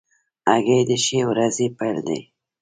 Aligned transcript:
هګۍ 0.49 0.81
د 0.89 0.91
ښې 1.03 1.19
ورځې 1.29 1.67
پیل 1.77 1.97
دی. 2.07 2.19